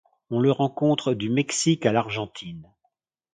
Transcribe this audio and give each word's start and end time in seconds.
On 0.31 0.39
le 0.39 0.49
rencontre 0.51 1.13
du 1.13 1.29
Mexique 1.29 1.85
à 1.85 1.91
l'Argentine. 1.91 2.67